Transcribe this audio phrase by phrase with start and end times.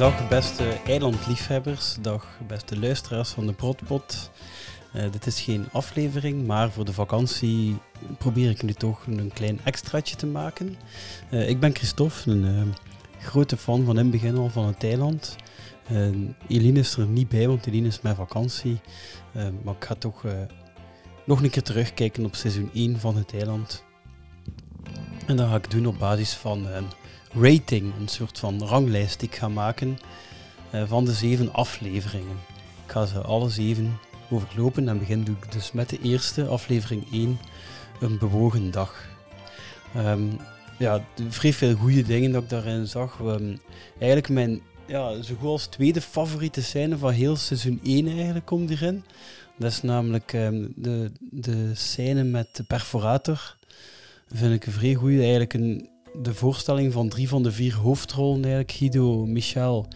[0.00, 4.30] Dag beste eilandliefhebbers, dag beste luisteraars van de Brotpot.
[4.94, 7.76] Uh, dit is geen aflevering, maar voor de vakantie
[8.18, 10.76] probeer ik nu toch een klein extraatje te maken.
[11.30, 12.62] Uh, ik ben Christophe, een uh,
[13.18, 15.36] grote fan van in het begin al van het eiland.
[16.48, 18.80] Eline is er niet bij, want Eline is met vakantie.
[19.62, 20.24] maar ik ga toch
[21.24, 23.84] nog een keer terugkijken op seizoen 1 van het eiland.
[25.26, 26.66] En dat ga ik doen op basis van
[27.32, 29.98] rating, een soort van ranglijst die ik ga maken
[30.86, 32.36] van de zeven afleveringen.
[32.84, 33.98] Ik ga ze alle zeven
[34.30, 37.38] overlopen en begin doe ik dus met de eerste aflevering 1,
[38.00, 39.08] een bewogen dag.
[39.96, 40.38] Um,
[40.78, 43.18] ja, vrij veel goede dingen dat ik daarin zag.
[43.18, 43.60] Um,
[43.98, 48.68] eigenlijk mijn, ja, zo goed als tweede favoriete scène van heel seizoen 1 eigenlijk komt
[48.68, 49.04] hierin.
[49.58, 53.56] Dat is namelijk um, de, de scène met de perforator.
[54.32, 55.18] Vind ik een vrij goede.
[55.20, 55.88] Eigenlijk een,
[56.22, 59.86] de voorstelling van drie van de vier hoofdrollen, Guido, Michel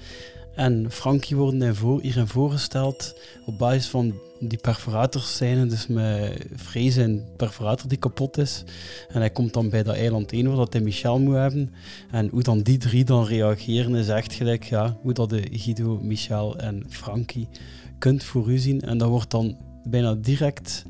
[0.54, 3.14] en Frankie worden hierin voorgesteld
[3.46, 8.64] op basis van die perforators zijn, dus met vrees en perforator die kapot is.
[9.08, 11.74] En hij komt dan bij dat eiland 1 waar dat hij Michel moet hebben.
[12.10, 15.98] En hoe dan die drie dan reageren is echt gelijk ja, hoe dat de Guido,
[16.02, 17.48] Michel en Frankie
[17.98, 18.80] kunt voor u zien.
[18.80, 20.84] En dat wordt dan bijna direct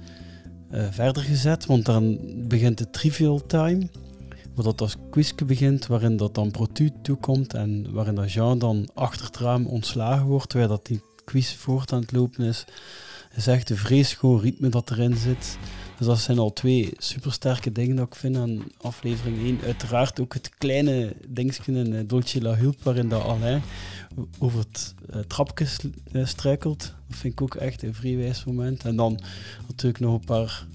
[0.72, 3.88] uh, verder gezet, want dan begint de trivial time
[4.54, 8.88] waar dat als quizje begint, waarin dat dan Protu toekomt en waarin dat Jean dan
[8.94, 12.64] achter het raam ontslagen wordt, terwijl dat die quiz voort aan het lopen is.
[13.34, 15.58] is echt een vreselijk ritme dat erin zit.
[15.98, 19.60] Dus dat zijn al twee supersterke dingen dat ik vind aan aflevering 1.
[19.64, 23.62] Uiteraard ook het kleine dingetje in eh, Dolce La Hulp, waarin dat Alain
[24.38, 25.66] over het uh, trapje
[26.12, 26.94] uh, struikelt.
[27.08, 28.84] Dat vind ik ook echt een vrij wijs moment.
[28.84, 29.20] En dan
[29.66, 30.66] natuurlijk nog een paar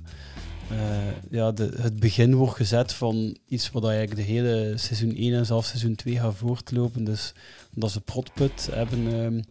[0.71, 5.33] uh, ja, de, het begin wordt gezet van iets wat eigenlijk de hele seizoen 1
[5.33, 7.03] en zelfs seizoen 2 gaat voortlopen.
[7.03, 7.33] Dus
[7.73, 9.41] dat ze protput hebben uh,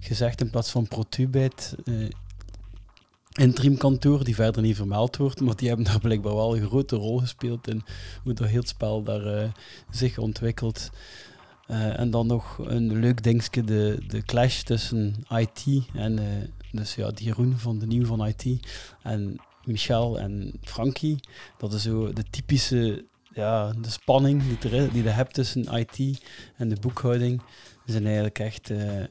[0.00, 2.08] gezegd in plaats van protu bij het uh,
[3.32, 5.40] interimkantoor, die verder niet vermeld wordt.
[5.40, 7.82] Maar die hebben daar blijkbaar wel een grote rol gespeeld in
[8.22, 9.50] hoe dat heel spel daar uh,
[9.90, 10.90] zich ontwikkelt.
[11.66, 15.64] en dan nog een leuk dingetje, de, de clash tussen IT
[15.94, 16.18] en
[16.72, 18.66] dus ja, die Jeroen van de nieuw van IT
[19.02, 21.20] en Michel en Frankie.
[21.58, 26.22] Dat is zo de typische ja, de spanning die, er, die je hebt tussen IT
[26.56, 27.42] en de boekhouding.
[27.86, 29.04] Zijn eigenlijk echt, uh,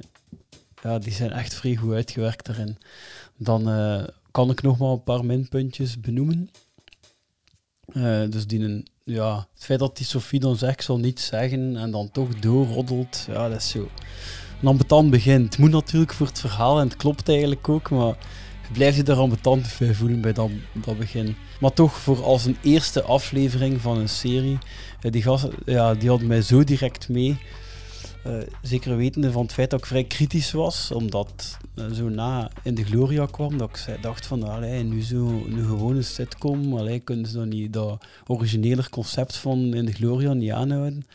[0.83, 2.77] ja, die zijn echt vrij goed uitgewerkt daarin.
[3.37, 6.49] Dan uh, kan ik nog maar een paar minpuntjes benoemen.
[7.93, 11.91] Uh, dus die ja, het feit dat die Sophie dan zegt, zal niet zeggen en
[11.91, 13.89] dan toch doorroddelt, ja, dat is zo.
[14.61, 15.43] Een ambetant begin.
[15.43, 18.17] Het moet natuurlijk voor het verhaal en het klopt eigenlijk ook, maar
[18.71, 21.35] blijf je er ambetant bij voelen bij dat, dat begin.
[21.59, 24.57] Maar toch, voor als een eerste aflevering van een serie,
[25.01, 27.37] eh, die gasten ja, die hadden mij zo direct mee.
[28.27, 32.51] Uh, zeker wetende van het feit dat ik vrij kritisch was, omdat uh, zo na
[32.63, 36.99] in de Gloria kwam, dat ik dacht van, allee, nu zo een gewone sitcom, allee,
[36.99, 41.05] kunnen ze dan niet dat originele concept van in de Gloria niet aanhouden.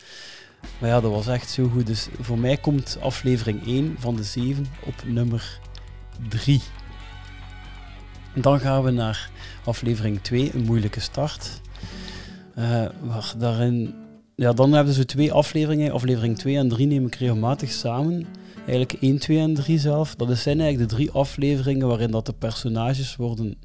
[0.79, 1.87] Maar ja, dat was echt zo goed.
[1.87, 5.59] Dus voor mij komt aflevering 1 van de 7 op nummer
[6.29, 6.61] 3.
[8.41, 9.29] Dan gaan we naar
[9.65, 11.61] aflevering 2, een moeilijke start.
[12.57, 12.85] Uh,
[13.37, 13.93] daarin,
[14.35, 15.91] ja, dan hebben ze twee afleveringen.
[15.91, 18.25] Aflevering 2 en 3 neem ik regelmatig samen.
[18.57, 20.15] Eigenlijk 1, 2 en 3 zelf.
[20.15, 23.55] Dat zijn eigenlijk de drie afleveringen waarin dat de personages worden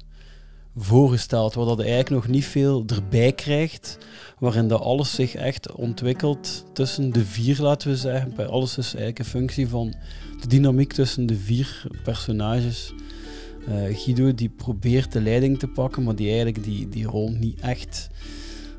[0.75, 1.53] voorgesteld.
[1.53, 3.97] Waar dat eigenlijk nog niet veel erbij krijgt.
[4.39, 8.49] Waarin dat alles zich echt ontwikkelt tussen de vier, laten we zeggen.
[8.49, 9.93] Alles is eigenlijk een functie van
[10.41, 12.93] de dynamiek tussen de vier personages.
[13.69, 17.59] Uh, Guido die probeert de leiding te pakken, maar die eigenlijk die, die rol niet
[17.59, 18.09] echt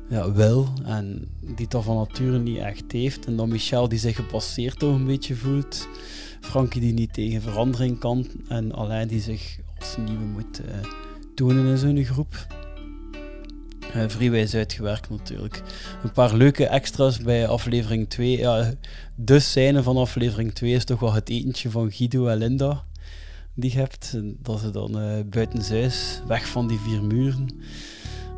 [0.09, 0.67] ja, wil.
[0.83, 3.25] En die dat van nature niet echt heeft.
[3.25, 5.87] En dan Michel die zich gepasseerd toch een beetje voelt.
[6.41, 8.27] Frankie die niet tegen verandering kan.
[8.47, 10.91] En Alain die zich als nieuwe moet uh,
[11.35, 12.47] tonen in zo'n groep.
[13.95, 15.61] Uh, vrij wijs uitgewerkt natuurlijk.
[16.03, 18.37] Een paar leuke extra's bij aflevering 2.
[18.37, 18.73] Ja,
[19.15, 22.83] de scène van aflevering 2 is toch wel het etentje van Guido en Linda
[23.55, 24.17] die je hebt.
[24.41, 27.47] Dat ze dan uh, buitenshuis, weg van die vier muren.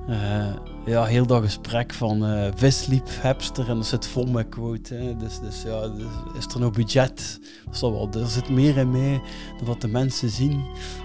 [0.10, 0.54] Uh,
[0.86, 4.94] ja, heel dat gesprek van uh, visliep, hebster en dat zit vol met quote.
[4.94, 5.18] Hè.
[5.18, 6.06] Dus, dus ja, dus
[6.38, 7.40] is er nog budget?
[7.66, 9.22] Dat wel, er zit meer in mij
[9.58, 10.64] dan wat de mensen zien.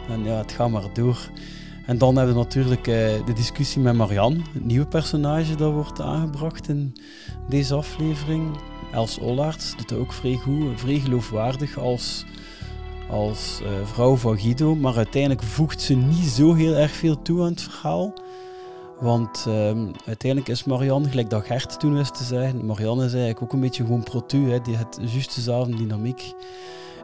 [0.09, 1.31] En ja, het gaat maar door.
[1.87, 6.69] En dan hebben we natuurlijk de discussie met Marianne, het nieuwe personage dat wordt aangebracht
[6.69, 6.93] in
[7.49, 8.56] deze aflevering.
[8.93, 12.25] Els Ollaerts doet het ook vrij goed, vrij geloofwaardig als
[13.12, 17.41] als uh, vrouw van Guido, maar uiteindelijk voegt ze niet zo heel erg veel toe
[17.41, 18.12] aan het verhaal.
[19.00, 23.43] Want ehm, uiteindelijk is Marianne, gelijk dat Gert toen wist te zeggen, Marianne is eigenlijk
[23.43, 26.32] ook een beetje gewoon protu, hè, die het juist dezelfde dynamiek.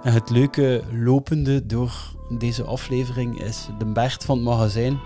[0.03, 4.99] En het leuke lopende door deze aflevering is de Bert van het magazijn,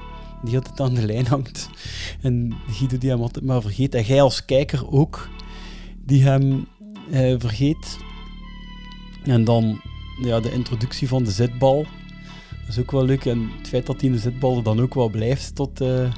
[0.42, 1.68] die altijd aan de lijn hangt.
[2.20, 3.94] En Guido die hem altijd maar vergeet.
[3.94, 5.28] En jij als kijker ook,
[6.04, 6.66] die hem
[7.10, 7.98] eh, vergeet.
[9.24, 9.80] En dan
[10.20, 11.86] ja, de introductie van de zitbal.
[12.60, 13.24] Dat is ook wel leuk.
[13.24, 16.12] En het feit dat hij in de zitbal dan ook wel blijft tot, uh,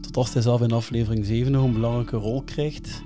[0.00, 3.02] tot als hij zelf in aflevering 7 nog een belangrijke rol krijgt.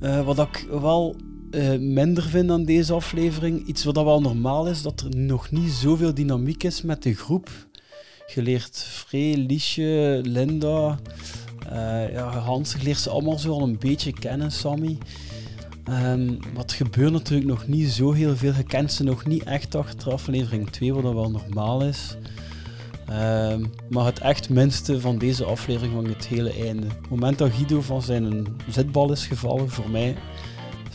[0.00, 1.16] Uh, wat ik wel
[1.50, 5.70] uh, minder vind aan deze aflevering, iets wat wel normaal is, dat er nog niet
[5.70, 7.50] zoveel dynamiek is met de groep.
[8.26, 10.98] Geleerd Free, Liesje, Linda,
[12.10, 14.98] ja, Hans, leert ze allemaal zo al een beetje kennen, Sammy.
[15.88, 18.52] Um, wat gebeurt natuurlijk nog niet zo heel veel.
[18.56, 22.16] Je kent ze nog niet echt achter aflevering 2, wat wel normaal is.
[23.10, 26.86] Um, maar het echt minste van deze aflevering van het hele einde.
[26.86, 30.16] Het moment dat Guido van zijn zitbal is gevallen, voor mij,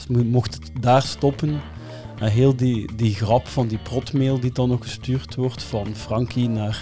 [0.07, 1.61] mocht het daar stoppen.
[2.19, 6.49] En heel die, die grap van die protmail die dan ook gestuurd wordt van Frankie
[6.49, 6.81] naar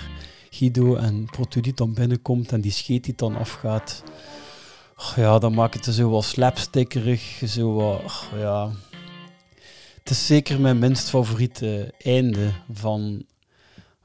[0.50, 4.03] Guido en Protu die dan binnenkomt en die scheet die dan afgaat
[5.15, 7.41] ja, dan maakt het zo wel slapstickerig.
[7.45, 8.69] Zo wat, ja.
[9.99, 13.25] Het is zeker mijn minst favoriete einde van,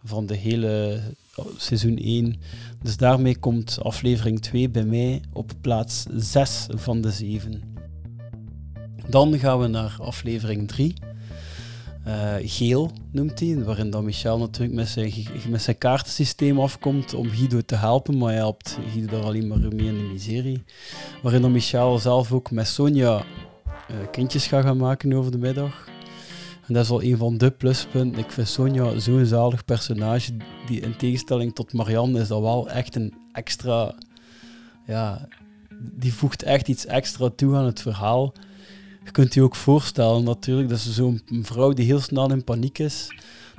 [0.04, 1.00] van de hele
[1.56, 2.40] seizoen 1.
[2.82, 7.62] Dus daarmee komt aflevering 2 bij mij op plaats 6 van de 7.
[9.08, 10.94] Dan gaan we naar aflevering 3.
[12.06, 15.12] Uh, geel noemt hij, waarin dan Michel natuurlijk met zijn,
[15.48, 19.58] met zijn kaartensysteem afkomt om Guido te helpen, maar hij helpt Guido daar alleen maar
[19.58, 20.64] mee in de miserie.
[21.22, 25.88] Waarin dan Michel zelf ook met Sonja uh, kindjes gaat gaan maken over de middag.
[26.66, 28.20] En dat is al een van de pluspunten.
[28.20, 30.36] Ik vind Sonja zo'n zalig personage,
[30.66, 33.94] die in tegenstelling tot Marianne is dat wel echt een extra...
[34.86, 35.28] Ja,
[35.92, 38.32] die voegt echt iets extra toe aan het verhaal
[39.04, 43.08] je kunt je ook voorstellen natuurlijk, dat zo'n vrouw die heel snel in paniek is,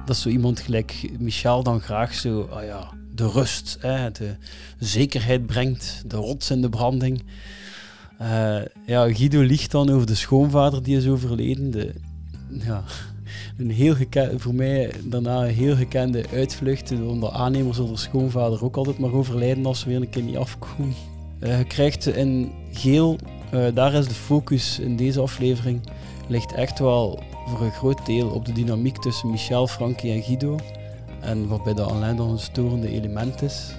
[0.06, 4.36] dat zo iemand gelijk Michel dan graag zo, ah ja, de rust, hè, de
[4.80, 7.24] zekerheid brengt, de rots in de branding.
[8.22, 11.72] Uh, ja, Guido liegt dan over de schoonvader die is overleden.
[11.72, 11.94] De,
[12.50, 12.84] ja,
[13.58, 13.96] een heel
[14.38, 16.92] voor mij daarna een heel gekende uitvlucht.
[16.92, 20.38] Onder aannemers zal de schoonvader ook altijd maar overlijden als ze weer een keer niet
[20.38, 20.94] afkomen.
[21.40, 23.18] Uh, je krijgt in geel
[23.56, 25.82] uh, daar is de focus in deze aflevering
[26.28, 30.60] ligt echt wel voor een groot deel op de dynamiek tussen Michel, Frankie en Guido.
[31.20, 33.76] En waarbij de Alain dan een storende element is.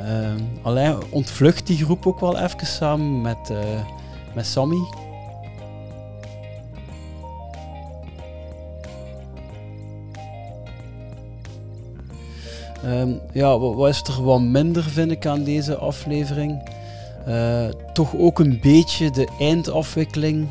[0.00, 3.58] Uh, Alain ontvlucht die groep ook wel even samen met, uh,
[4.34, 4.80] met Sammy.
[12.84, 16.75] Um, ja, wat is er wat minder vind ik aan deze aflevering?
[17.28, 20.48] Uh, toch ook een beetje de eindafwikkeling.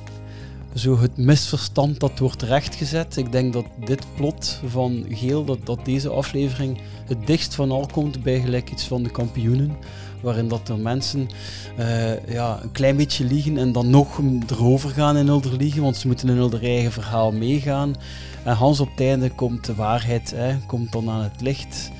[0.74, 3.18] Zo het misverstand dat wordt rechtgezet.
[3.18, 7.88] Ik denk dat dit plot van Geel, dat, dat deze aflevering het dichtst van al
[7.92, 9.78] komt bij gelijk iets van de kampioenen.
[10.22, 11.30] Waarin dat er mensen
[11.80, 14.20] uh, ja, een klein beetje liegen en dan nog
[14.50, 17.96] erover gaan in Hulder liegen, want ze moeten in Hulder eigen verhaal meegaan.
[18.44, 21.92] En Hans op het einde komt de waarheid, hè, komt dan aan het licht.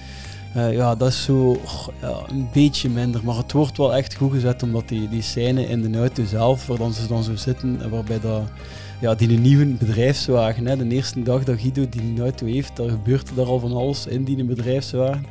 [0.56, 1.62] Uh, ja, dat is zo
[2.02, 3.22] ja, een beetje minder.
[3.24, 6.68] Maar het wordt wel echt goed gezet, omdat die, die scène in de auto zelf,
[6.68, 8.44] waar dan ze dan zo zitten, waarbij dat,
[9.02, 13.30] ja, die nieuwe bedrijfswagen, hè, de eerste dag dat Guido die auto heeft, daar gebeurt
[13.38, 15.26] er al van alles in die bedrijfswagen.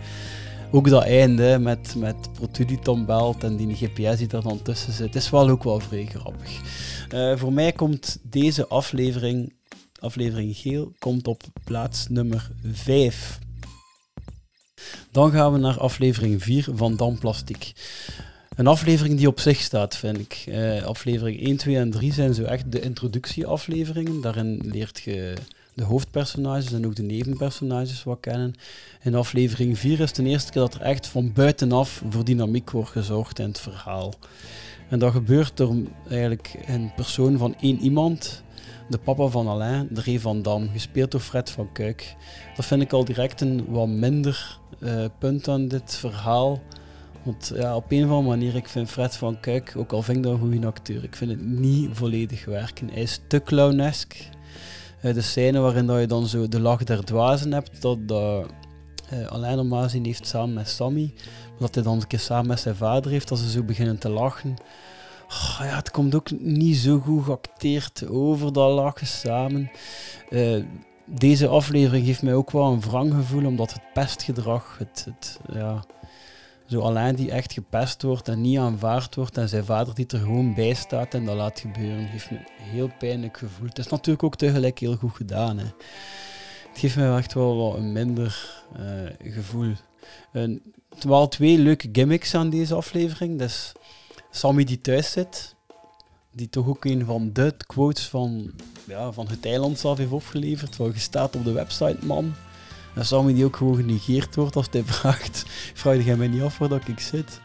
[0.70, 5.14] Ook dat einde met, met Protu belt en die GPS die er dan tussen zit,
[5.14, 6.60] is wel ook wel vrij grappig.
[7.14, 9.52] Uh, voor mij komt deze aflevering,
[9.98, 13.38] aflevering geel, komt op plaats nummer 5.
[15.10, 17.72] Dan gaan we naar aflevering 4 van Dan Plastic.
[18.56, 20.44] Een aflevering die op zich staat, vind ik.
[20.48, 24.20] Uh, aflevering 1, 2 en 3 zijn zo echt de introductieafleveringen.
[24.20, 25.34] Daarin leert je
[25.74, 28.54] de hoofdpersonages en ook de nevenpersonages wat kennen.
[29.02, 32.90] In aflevering 4 is de eerste keer dat er echt van buitenaf voor dynamiek wordt
[32.90, 34.14] gezorgd in het verhaal.
[34.88, 35.74] En dat gebeurt door
[36.08, 38.42] eigenlijk een persoon van één iemand
[38.88, 42.16] de papa van Alain, Dre van Dam, gespeeld door Fred van Kuik.
[42.56, 46.60] Dat vind ik al direct een wat minder uh, punt aan dit verhaal.
[47.22, 50.16] Want ja, op een of andere manier, ik vind Fred van Kuik, ook al vind
[50.16, 52.88] ik dat een goede acteur, ik vind het niet volledig werken.
[52.88, 54.28] Hij is te clownesk.
[55.02, 58.46] Uh, de scène waarin dat je dan zo de lach der dwazen hebt, dat, dat
[59.12, 61.14] uh, Alain normaal heeft samen met Sammy,
[61.58, 64.08] dat hij dan een keer samen met zijn vader heeft, dat ze zo beginnen te
[64.08, 64.56] lachen.
[65.58, 69.70] Ja, het komt ook niet zo goed geacteerd over dat lachen samen.
[70.30, 70.64] Uh,
[71.04, 75.84] deze aflevering geeft mij ook wel een wrang gevoel, omdat het pestgedrag, het, het, ja,
[76.66, 80.18] Zo alleen die echt gepest wordt en niet aanvaard wordt en zijn vader die er
[80.18, 83.68] gewoon bij staat en dat laat gebeuren, geeft me een heel pijnlijk gevoel.
[83.68, 85.58] Het is natuurlijk ook tegelijk heel goed gedaan.
[85.58, 85.64] Hè.
[86.68, 89.72] Het geeft me echt wel wat een minder uh, gevoel.
[90.32, 90.60] er
[91.02, 93.38] waren twee leuke gimmicks aan deze aflevering.
[93.38, 93.72] Dus
[94.34, 95.54] Sammy die thuis zit,
[96.32, 98.50] die toch ook een van de quotes van,
[98.84, 100.76] ja, van het eiland zelf heeft opgeleverd.
[100.76, 102.34] Wat je staat op de website, man.
[102.94, 106.58] En Sammy die ook gewoon genegeerd wordt als hij vraagt, vraag jij mij niet af
[106.58, 107.40] waar ik zit.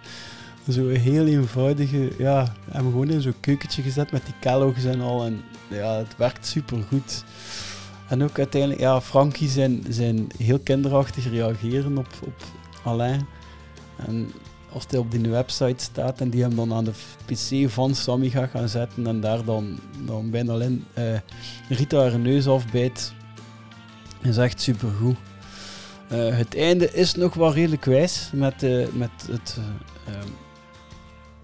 [0.67, 5.25] Zo'n heel eenvoudige, ja, hebben gewoon in zo'n keukentje gezet met die kellogg's en al.
[5.25, 7.23] En ja, het werkt super goed.
[8.07, 12.43] En ook uiteindelijk, ja, Frankie zijn, zijn heel kinderachtig reageren op, op
[12.83, 13.27] Alain.
[13.95, 14.31] En
[14.73, 16.91] als hij op die website staat en die hem dan aan de
[17.25, 21.17] PC van Sammy gaat gaan zetten en daar dan, dan bijna Lin, uh,
[21.69, 23.13] Rita haar neus afbijt,
[24.21, 25.17] is echt supergoed.
[26.11, 29.57] Uh, het einde is nog wel redelijk wijs met, uh, met het,
[30.09, 30.15] uh,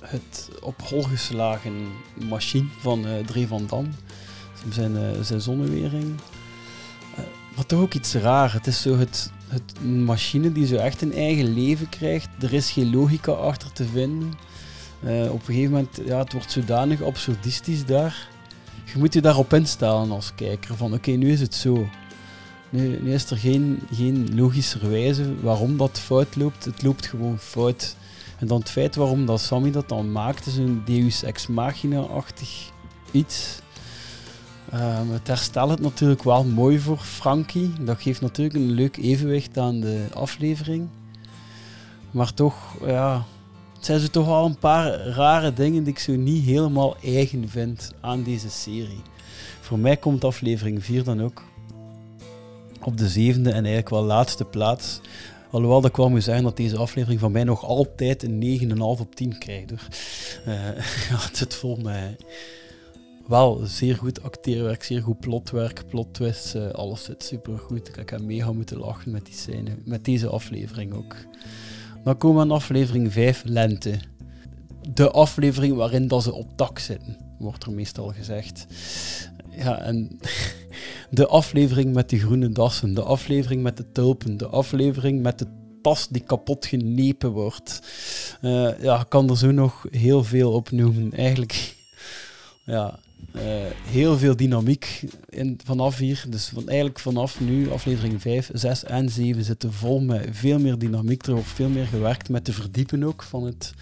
[0.01, 1.87] het op hol geslagen
[2.29, 3.89] machine van Drie van Dam.
[4.69, 6.15] Zijn, zijn zonnewering.
[7.55, 8.53] maar toch ook iets raar.
[8.53, 12.27] Het is zo het, het machine die zo echt een eigen leven krijgt.
[12.39, 14.33] Er is geen logica achter te vinden.
[15.31, 18.27] op een gegeven moment, ja, het wordt zodanig absurdistisch daar.
[18.85, 20.75] Je moet je daarop instellen als kijker.
[20.75, 21.87] Van oké, nu is het zo.
[22.69, 26.65] Nu, is er geen, geen logische wijze waarom dat fout loopt.
[26.65, 27.95] Het loopt gewoon fout.
[28.39, 32.71] En dan het feit waarom dat Sammy dat dan maakt, is een Deus Ex Machina-achtig
[33.11, 33.59] iets.
[34.75, 37.73] Um, het herstelt het natuurlijk wel mooi voor Frankie.
[37.79, 40.87] Dat geeft natuurlijk een leuk evenwicht aan de aflevering.
[42.11, 43.25] Maar toch, ja,
[43.75, 47.49] het zijn zo toch al een paar rare dingen die ik zo niet helemaal eigen
[47.49, 49.01] vind aan deze serie.
[49.61, 51.43] Voor mij komt aflevering 4 dan ook
[52.81, 54.99] op de zevende en eigenlijk wel laatste plaats.
[55.51, 58.77] Alhoewel dat ik wel moet zeggen dat deze aflevering van mij nog altijd een 9,5
[58.79, 59.69] op 10 krijgt.
[59.69, 59.87] Hoor.
[60.47, 60.55] Uh,
[61.09, 62.23] ja, het vol met
[63.27, 67.97] wel zeer goed acteerwerk, zeer goed plotwerk, plot twists, uh, alles zit super goed.
[67.97, 71.15] Ik heb mega moeten lachen met die scène, met deze aflevering ook.
[72.03, 73.99] Dan komen we aan aflevering 5, Lente.
[74.93, 78.67] De aflevering waarin dat ze op dak zitten, wordt er meestal gezegd.
[79.49, 80.19] Ja, en
[81.09, 85.47] de aflevering met de groene dassen, de aflevering met de tulpen, de aflevering met de
[85.81, 87.81] tas die kapot genepen wordt.
[88.41, 91.11] Uh, ja, ik kan er zo nog heel veel op noemen.
[91.11, 91.75] Eigenlijk,
[92.65, 92.99] ja,
[93.35, 93.41] uh,
[93.83, 96.25] heel veel dynamiek in, vanaf hier.
[96.29, 100.77] Dus van, eigenlijk vanaf nu, aflevering 5, 6 en 7 zitten vol met veel meer
[100.77, 101.25] dynamiek.
[101.25, 103.73] Er wordt veel meer gewerkt met de verdiepen ook van het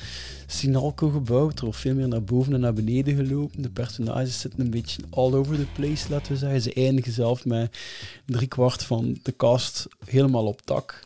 [0.48, 1.50] Sinalco-gebouw.
[1.50, 3.62] Er wordt veel meer naar boven en naar beneden gelopen.
[3.62, 6.62] De personages zitten een beetje all over the place, laten we zeggen.
[6.62, 7.78] Ze eindigen zelf met
[8.26, 11.00] driekwart van de cast helemaal op tak.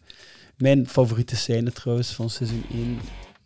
[0.58, 3.00] Mijn favoriete scène trouwens van seizoen 1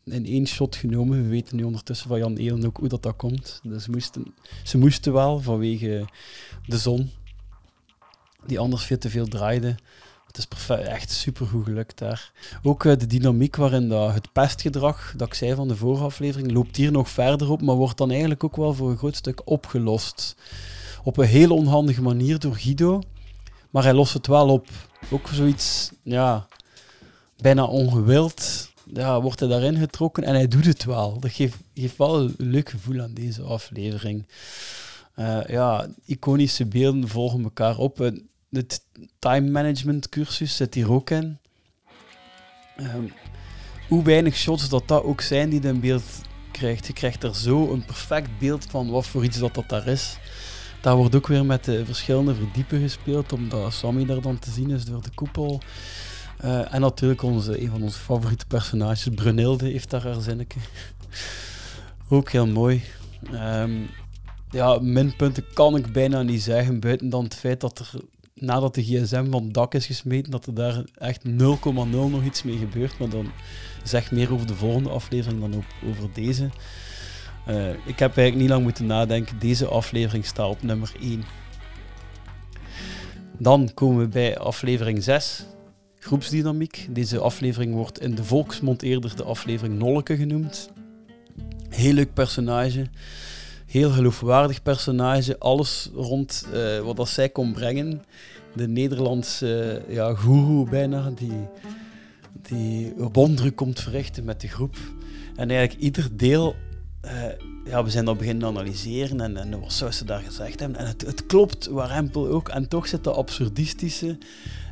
[0.05, 1.23] in één shot genomen.
[1.23, 3.59] We weten nu ondertussen van Jan Eelen ook hoe dat, dat komt.
[3.63, 6.05] Dus ze moesten, ze moesten wel vanwege
[6.65, 7.11] de zon,
[8.45, 9.75] die anders veel te veel draaide.
[10.27, 12.31] Het is echt super goed gelukt daar.
[12.63, 16.51] Ook uh, de dynamiek waarin dat, het pestgedrag, dat ik zei van de vorige aflevering,
[16.51, 19.41] loopt hier nog verder op, maar wordt dan eigenlijk ook wel voor een groot stuk
[19.45, 20.35] opgelost.
[21.03, 23.01] Op een heel onhandige manier door Guido,
[23.69, 24.67] maar hij lost het wel op.
[25.11, 26.47] Ook zoiets, ja,
[27.37, 31.19] bijna ongewild ja, wordt hij daarin getrokken en hij doet het wel.
[31.19, 34.27] Dat geeft, geeft wel een leuk gevoel aan deze aflevering.
[35.15, 38.11] Uh, ja, iconische beelden volgen elkaar op.
[38.49, 38.83] Het
[39.19, 41.37] time management cursus zit hier ook in.
[42.79, 43.13] Um,
[43.87, 46.03] hoe weinig shots dat dat ook zijn die in beeld
[46.51, 46.87] krijgt.
[46.87, 50.17] Je krijgt er zo een perfect beeld van wat voor iets dat dat daar is.
[50.81, 54.69] Daar wordt ook weer met de verschillende verdiepen gespeeld, omdat Sammy daar dan te zien
[54.69, 55.61] is door de koepel.
[56.43, 60.59] Uh, en natuurlijk onze, een van onze favoriete personages, Brunilde, heeft daar haar zinnetje.
[62.09, 62.83] Ook heel mooi.
[63.33, 63.89] Um,
[64.51, 67.91] ja, minpunten kan ik bijna niet zeggen, buiten dan het feit dat er
[68.33, 72.43] nadat de gsm van het dak is gesmeten, dat er daar echt 0,0 nog iets
[72.43, 72.99] mee gebeurt.
[72.99, 73.31] Maar dan
[73.83, 76.49] zeg meer over de volgende aflevering dan ook over deze.
[77.47, 79.39] Uh, ik heb eigenlijk niet lang moeten nadenken.
[79.39, 81.23] Deze aflevering staat op nummer 1.
[83.37, 85.45] Dan komen we bij aflevering 6
[86.01, 86.87] groepsdynamiek.
[86.89, 90.69] Deze aflevering wordt in de volksmond eerder de aflevering Nolke genoemd.
[91.69, 92.85] Heel leuk personage.
[93.65, 95.39] Heel geloofwaardig personage.
[95.39, 98.03] Alles rond uh, wat dat zij kon brengen.
[98.55, 101.47] De Nederlandse uh, ja, guru bijna, die,
[102.41, 104.75] die wonderen komt verrichten met de groep.
[105.35, 106.55] En eigenlijk ieder deel
[107.05, 107.11] uh,
[107.65, 110.79] ja, we zijn dat beginnen analyseren en, en wat zou ze daar gezegd hebben.
[110.79, 112.49] En het, het klopt, Warempel ook.
[112.49, 114.17] En toch zit dat absurdistische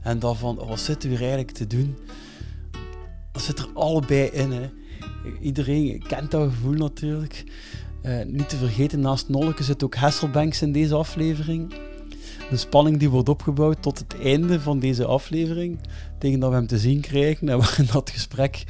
[0.10, 1.98] en dan van, wat zitten we hier eigenlijk te doen?
[3.40, 4.52] dat zit er allebei in.
[4.52, 4.70] Hè.
[5.42, 7.44] Iedereen kent dat gevoel natuurlijk.
[8.04, 11.74] Uh, niet te vergeten, naast Nolleke zit ook Hasselbanks in deze aflevering.
[12.50, 15.80] De spanning die wordt opgebouwd tot het einde van deze aflevering.
[16.18, 17.50] Tegen dat we hem te zien krijgen.
[17.50, 18.64] En waarin dat gesprek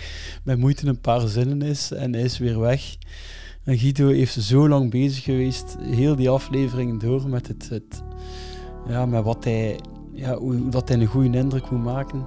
[0.44, 1.92] met moeite een paar zinnen is.
[1.92, 2.96] En hij is weer weg.
[3.64, 8.04] En Guido heeft zo lang bezig geweest, heel die aflevering door, met, het, het
[8.88, 9.80] ja, met wat hij,
[10.20, 12.26] ja, hoe, dat hij een goede indruk moet maken.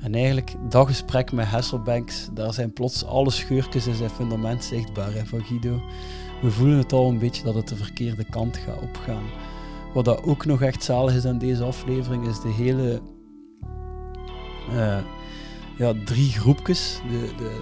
[0.00, 5.12] En eigenlijk, dat gesprek met Hasselbanks, daar zijn plots alle scheurtjes in zijn fundament zichtbaar
[5.12, 5.80] hè, van Guido.
[6.42, 9.22] We voelen het al een beetje dat het de verkeerde kant gaat opgaan.
[9.94, 13.00] Wat dat ook nog echt zalig is aan deze aflevering, is de hele
[14.72, 14.98] uh,
[15.78, 17.00] ja, drie groepjes.
[17.10, 17.60] De, de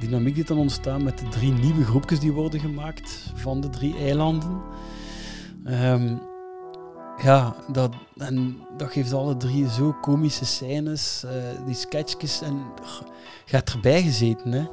[0.00, 3.96] dynamiek die dan ontstaan met de drie nieuwe groepjes die worden gemaakt van de drie
[3.96, 4.60] eilanden.
[5.64, 6.20] Um,
[7.22, 11.32] ja, dat, en dat geeft alle drie zo komische scènes, uh,
[11.66, 12.62] die sketchjes en
[13.44, 14.52] gaat erbij gezeten.
[14.52, 14.64] Hè.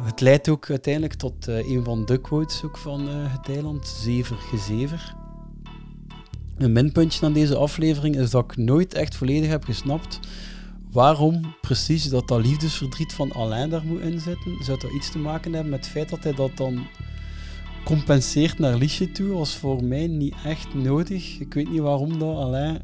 [0.00, 3.86] Het leidt ook uiteindelijk tot uh, een van de quotes ook van uh, het eiland,
[3.86, 5.14] Zever gezever.
[6.56, 10.20] Een minpuntje aan deze aflevering is dat ik nooit echt volledig heb gesnapt
[10.92, 14.56] waarom precies dat dat liefdesverdriet van Alain daar moet inzetten.
[14.64, 16.86] Zou dat iets te maken hebben met het feit dat hij dat dan
[17.86, 19.32] compenseert naar Liesje toe?
[19.32, 21.38] Was voor mij niet echt nodig.
[21.38, 22.82] Ik weet niet waarom dat Alain...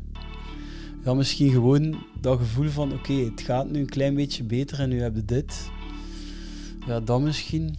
[1.04, 4.88] Ja, misschien gewoon dat gevoel van oké, het gaat nu een klein beetje beter en
[4.88, 5.71] nu heb je dit.
[6.87, 7.76] Ja, dat misschien.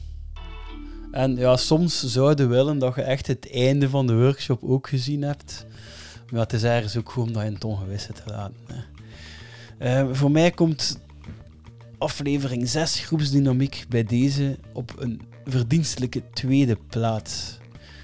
[1.12, 5.22] En ja, soms zouden willen dat je echt het einde van de workshop ook gezien
[5.22, 5.66] hebt.
[6.32, 8.56] Maar het is ergens ook gewoon dat je het ongewisse te laten.
[9.82, 11.00] Uh, voor mij komt
[12.04, 17.58] aflevering 6 groepsdynamiek bij deze op een verdienstelijke tweede plaats.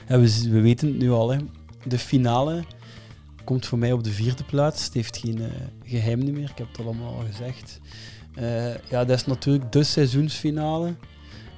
[0.08, 1.38] we, we, weten het nu al, hè.
[1.86, 2.64] de finale
[3.44, 4.86] komt voor mij op de vierde plaats.
[4.86, 5.48] Het heeft geen uh,
[5.84, 7.80] geheim meer, ik heb het allemaal al gezegd.
[8.40, 10.96] Uh, ja, dat is natuurlijk de seizoensfinale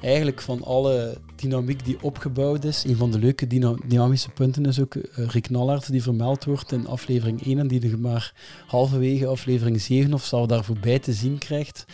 [0.02, 3.48] eigenlijk van alle dynamiek die opgebouwd is, een van de leuke
[3.88, 7.92] dynamische punten is ook uh, Rick Nallard, die vermeld wordt in aflevering 1 en die
[7.92, 8.34] er maar
[8.68, 11.86] halverwege aflevering 7 of zo daar voorbij te zien krijgt.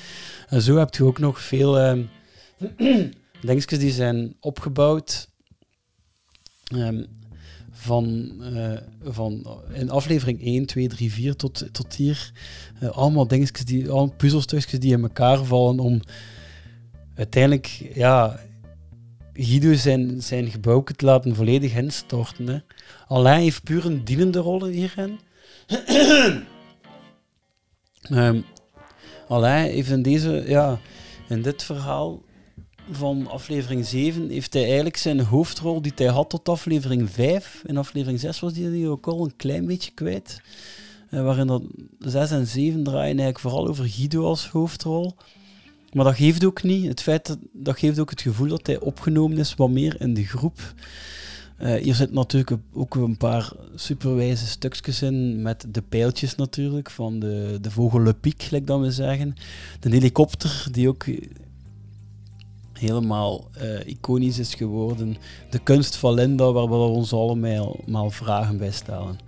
[0.48, 2.04] En zo heb je ook nog veel uh,
[3.42, 5.30] dingetjes die zijn opgebouwd.
[6.76, 7.06] Um,
[7.72, 12.32] van, uh, van in aflevering 1, 2, 3, 4 tot, tot hier.
[12.92, 16.02] Allemaal dingetjes die, allemaal puzzelstukjes die in elkaar vallen om
[17.16, 18.40] uiteindelijk, ja,
[19.38, 22.48] Guido zijn, zijn gebouw te laten volledig instorten.
[22.48, 22.58] Hè.
[23.08, 25.20] Alain heeft puur een dienende rol hierin.
[28.12, 28.46] um,
[29.28, 30.80] Alain heeft in deze, ja,
[31.30, 32.22] in dit verhaal
[32.92, 37.64] van aflevering 7 heeft hij eigenlijk zijn hoofdrol die hij had tot aflevering 5.
[37.66, 40.42] In aflevering 6 was hij ook al een klein beetje kwijt.
[41.12, 41.64] Uh, waarin dat
[42.00, 45.16] 6 en 7 draaien eigenlijk vooral over Guido als hoofdrol.
[45.94, 46.88] Maar dat geeft ook niet.
[46.88, 50.26] Het feit dat, geeft ook het gevoel dat hij opgenomen is wat meer in de
[50.26, 50.74] groep.
[51.62, 57.20] Uh, hier zit natuurlijk ook een paar superwijze stukjes in met de pijltjes natuurlijk van
[57.20, 59.36] de, de vogel Le Pic, gelijk dat we zeggen.
[59.80, 61.06] De helikopter die ook
[62.74, 65.18] helemaal uh, iconisch is geworden.
[65.50, 69.20] De kunst van Linda, waar we ons allemaal vragen bij stellen.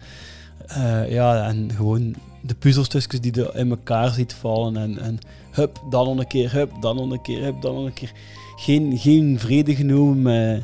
[0.69, 4.77] Uh, ja, en gewoon de puzzelstukjes die er in elkaar ziet vallen.
[4.77, 5.17] En, en
[5.51, 8.11] hup, dan nog een keer, hup, dan nog een keer, hup, dan nog een keer.
[8.55, 10.63] Geen, geen vrede genomen met...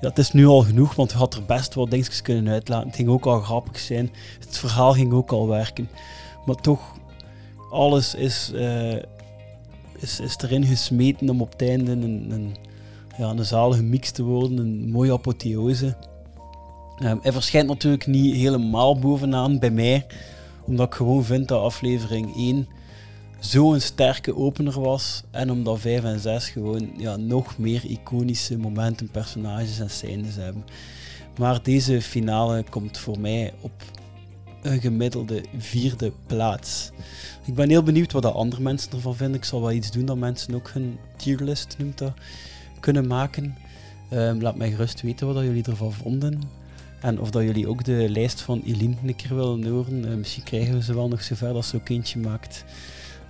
[0.00, 2.86] Ja, het is nu al genoeg, want je had er best wat dingetjes kunnen uitlaten.
[2.86, 4.10] Het ging ook al grappig zijn.
[4.40, 5.88] Het verhaal ging ook al werken.
[6.46, 6.80] Maar toch,
[7.70, 8.94] alles is, uh,
[9.98, 12.56] is, is erin gesmeten om op het einde een, een,
[13.16, 14.58] ja, een zalige mix te worden.
[14.58, 15.96] Een mooie apotheose.
[17.02, 20.06] Um, hij verschijnt natuurlijk niet helemaal bovenaan bij mij
[20.68, 22.68] omdat ik gewoon vind dat aflevering 1
[23.40, 25.22] zo'n sterke opener was.
[25.30, 30.64] En omdat 5 en 6 gewoon ja, nog meer iconische momenten, personages en scènes hebben.
[31.38, 33.82] Maar deze finale komt voor mij op
[34.62, 36.90] een gemiddelde vierde plaats.
[37.44, 39.36] Ik ben heel benieuwd wat de andere mensen ervan vinden.
[39.36, 42.12] Ik zal wel iets doen dat mensen ook hun tierlist noemt dat,
[42.80, 43.56] kunnen maken.
[44.12, 46.40] Um, laat mij gerust weten wat jullie ervan vonden.
[47.00, 50.04] En of dat jullie ook de lijst van Eline een keer willen horen.
[50.04, 52.64] Uh, misschien krijgen we ze wel nog zover als ze ook eentje maakt.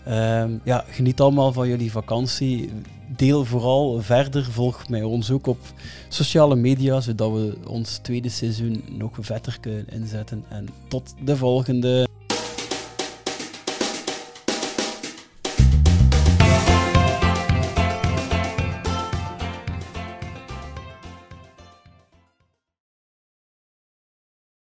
[0.08, 2.70] Uh, ja, geniet allemaal van jullie vakantie.
[3.16, 4.44] Deel vooral verder.
[4.44, 5.58] Volg mij ons ook op
[6.08, 10.44] sociale media, zodat we ons tweede seizoen nog vetter kunnen inzetten.
[10.48, 12.07] En tot de volgende.